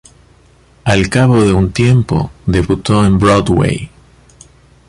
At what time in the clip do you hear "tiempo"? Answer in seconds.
1.73-2.31